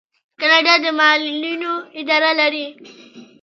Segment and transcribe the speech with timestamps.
[0.39, 2.67] کاناډا د معلولینو اداره لري.